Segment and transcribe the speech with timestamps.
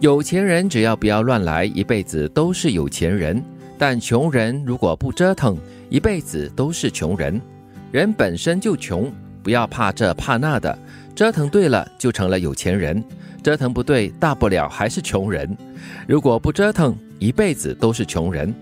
[0.00, 3.36] 有钱人只要不要乱来，一辈子都是有钱人；
[3.76, 5.58] 但穷人如果不折腾，
[5.90, 7.40] 一辈子都是穷人。
[7.90, 10.78] 人本身就穷，不要怕这怕那的，
[11.16, 13.02] 折腾对了就成了有钱人，
[13.42, 15.56] 折腾不对，大不了还是穷人。
[16.06, 18.54] 如果不折腾，一辈子都是穷人。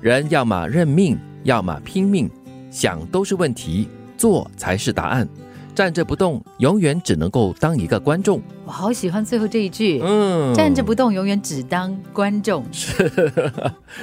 [0.00, 2.30] 人要么认命，要么拼命，
[2.70, 3.86] 想都是问题，
[4.16, 5.28] 做才是答案。
[5.74, 8.40] 站着不动，永远只能够当一个观众。
[8.68, 12.62] 我好喜欢最后这一句，嗯，站着不动，永远只当观众。
[12.70, 13.10] 是，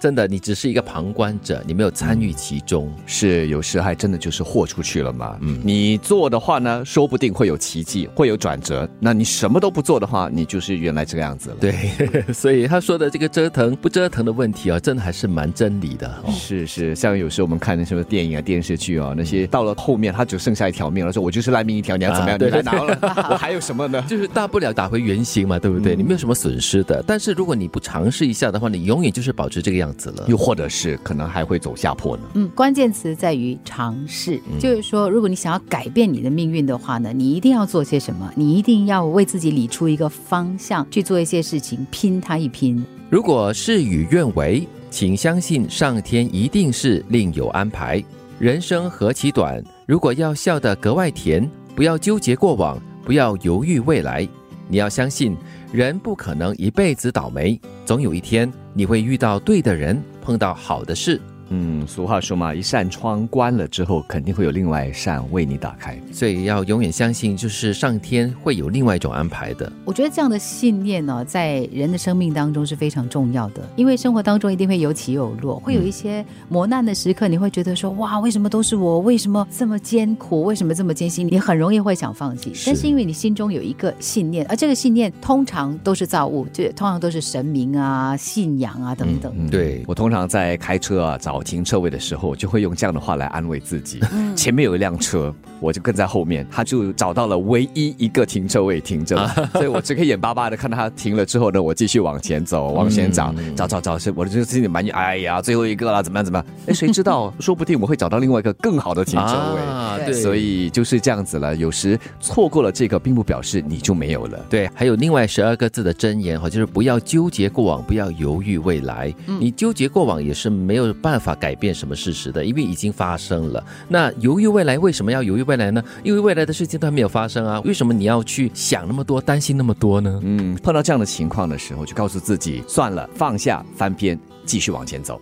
[0.00, 2.90] 真的，你只是一个旁观者，你没有参与其中。
[3.04, 5.36] 是，有时还真的就是豁出去了嘛。
[5.42, 8.88] 嗯，你做的话呢，说不定会有奇迹，会有转折。
[8.98, 11.56] 那你什么都不做的话，你就是原来这个样子了。
[11.60, 11.90] 对，
[12.32, 16.10] 所以他说的这个折腾不折腾的问题啊，真的还是蛮真理的。
[16.30, 22.38] 是是，像有时候我们看那什么电影啊、电视剧啊，那些到了后面他只剩下一条命了，说我就是烂命一条，你要怎么样？
[22.40, 24.02] 你来拿了，我还有什么呢？
[24.08, 24.45] 就是大。
[24.46, 25.96] 不了打回原形嘛，对不对？
[25.96, 27.02] 你没有什么损失的。
[27.06, 30.24] 但是如果你不尝试一下的话，你永远就是保持这个样子了。
[30.28, 32.22] 又或者是可能还会走下坡呢。
[32.34, 38.30] 嗯，关键词在于尝试，就是说，如果你想要改变你的命运的话呢，你一定要做些什么？
[38.34, 42.84] 你一定要为自己理出一个方向，去做一些事情，拼它一拼。
[43.08, 48.02] 如果事与愿违，请相信上天一定是另有安排。
[48.38, 52.78] 人生何其短，如果要笑得格外甜，不要纠结过往。
[53.06, 54.28] 不要犹豫未来，
[54.66, 55.36] 你要相信，
[55.72, 61.20] 人不可能一辈子倒霉，总有一天你会遇到对的人，碰到好的事。
[61.48, 65.98] 嗯，俗话说嘛，一扇窗关了之后，肯定会有另外一扇为你打开。
[66.12, 69.70] 所以要永远相信，就是上天会有另外一种安排的。
[69.84, 78.98] 我觉得这样的信念呢，在人的生命当中是非常重要的，因为生活当中一定会有起有落，会有一些磨难的时刻，你会觉得说，哇，为什么都是我？
[79.00, 80.42] 为什么这么艰苦？
[80.42, 81.28] 为什么这么艰辛？
[81.30, 82.52] 你很容易会想放弃。
[82.66, 89.32] 但是因为你心中有一个信念，而这个信念通常都是造物，就通常都是神明啊、信仰啊等等。
[89.48, 91.46] 对我通常在开车啊找。
[91.46, 94.00] 停车位的时候，就会用这样的话来安慰自己。
[94.34, 99.16] 前面有一辆车，我就跟在后面，他就找到了唯一一个停车位停着，
[99.52, 106.46] 所以我只可以眼巴巴的看到他停了之后呢，我继续往前走，往前找，找找找，是我就心里埋怨，哎呀，最后一个了，怎么样怎么样？
[106.68, 109.60] 哎，谁知道，说不定我会找到另外一个更好的停车位。
[109.60, 111.54] 啊对，所以就是这样子了。
[111.56, 114.38] 有时错过了这个，并不表示你就没有了。
[114.48, 119.12] 对，还有另外十二个字的箴言哈，就是不要纠结过往，不要犹豫未来。
[119.26, 121.16] 你纠结过往也是没有办。
[121.16, 123.64] 法改变什么事实的，因为已经发生了。
[123.88, 125.82] 那犹豫未来为什么要犹豫未来呢？
[126.02, 127.60] 因为未来的事情都还没有发生啊。
[127.60, 130.20] 为什么你要去想那么多，担心那么多呢？
[130.22, 135.20] 嗯，碰到这样的情况的时候，就告诉自己算了，放下，翻篇，继续往前走。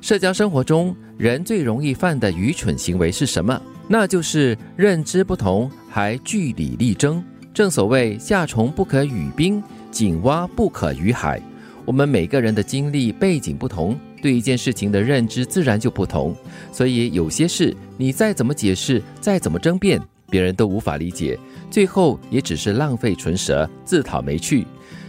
[0.00, 3.60] 社交生活中，人最容易犯的愚蠢行为是什么？
[3.88, 7.22] 那就是认知不同还据理力争。
[7.52, 11.40] 正所谓夏虫不可语冰，井蛙不可语海。
[11.84, 13.98] 我们每个人的经历背景不同。
[14.20, 16.34] 对一件事情的认知自然就不同，
[16.72, 21.38] 所以有些事你再怎么解释，再怎么争辩，别人都无法理解，
[21.70, 24.66] 最后也只是浪费唇舌，自讨没趣。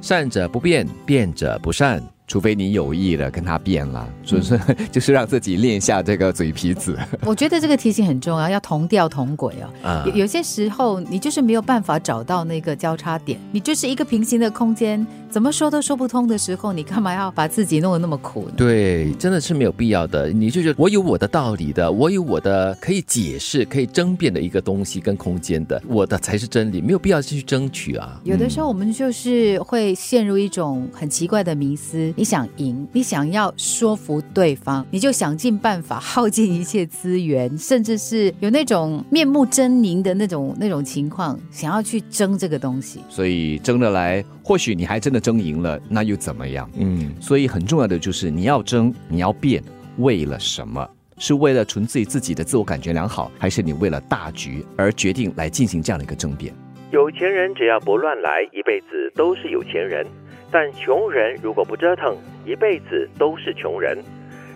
[0.00, 2.02] 善者不变，变者不善。
[2.32, 4.58] 除非你有意的跟他变了，就是
[4.90, 6.96] 就是让自己练下这个嘴皮子。
[7.26, 10.02] 我觉得这个提醒很重要，要同调同轨哦。
[10.06, 18.54] 有有些时候你就是没有办法找到那个交叉点，你就是一个平行的空间，怎么说都说不通的时候，你干嘛要把自己弄得那么苦呢？
[18.56, 20.30] 对，真的是没有必要的。
[20.30, 28.18] 你就觉得我有我的道理的，我有我的可以解释、可以争辩的一个东西跟空间的，我的才是真理，没有必要去争取啊。
[28.24, 32.10] 有的时候我们就是会陷入一种很奇怪的迷思。
[32.22, 43.00] 你想赢，你想要说服对方，你就想尽办法，耗尽一切资源，甚至是有那种面目狰狞的那种那种情况，想要去争这个东西。
[43.08, 46.70] 所以争得来，或许你还真的争赢了，那又怎么样？
[46.76, 49.60] 嗯，所以很重要的就是你要争，你要变，
[49.98, 50.88] 为了什么？
[51.18, 56.54] 是为了纯粹自己的自我感觉良好，还是你为了大局而决定来进行这样的一个争辩？
[56.92, 60.06] 有钱人只要不乱来，一辈子都是有钱人。
[60.52, 62.14] 但穷人如果不折腾，
[62.44, 63.98] 一辈子都是穷人。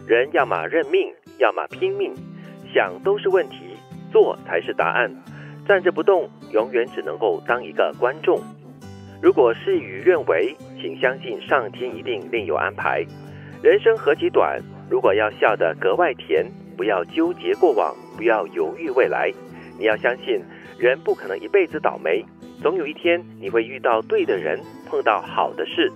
[0.07, 2.15] 人要么认命，要么拼命，
[2.73, 3.75] 想都是问题，
[4.13, 5.11] 做才是答案。
[5.67, 8.39] 站着不动，永远只能够当一个观众。
[9.23, 13.03] 如果事与愿违，请相信上天一定另有安排。
[13.63, 14.61] 人生何其短，
[14.91, 16.47] 如果要笑得格外甜，
[16.77, 19.33] 不要纠结过往，不要犹豫未来。
[19.79, 20.41] 你要相信，
[20.79, 22.23] 人不可能一辈子倒霉。
[22.63, 25.93] 总有一天你会遇到对的人，碰到好的事。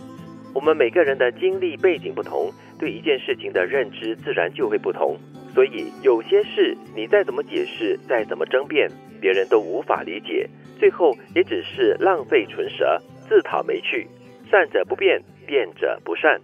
[0.52, 5.16] 我们每个人的经历背景不同，对一件事情的认知自然就会不同。
[5.54, 8.90] 所以有些事你再怎么解释，再怎么争辩，
[9.20, 10.48] 别人都无法理解，
[10.78, 14.06] 最后也只是浪费唇舌，自讨没趣。
[14.50, 16.40] 善者不变，变者不善。